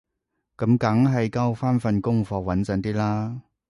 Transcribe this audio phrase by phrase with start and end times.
[0.57, 3.43] 噉梗係交返份功課穩陣啲啦